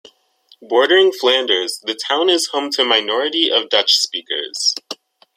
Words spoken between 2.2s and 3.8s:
is home to a minority of